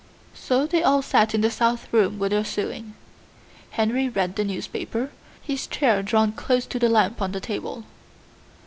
[0.33, 2.95] So they all sat in the south room with their sewing.
[3.69, 5.11] Henry read the newspaper,
[5.43, 7.83] his chair drawn close to the lamp on the table.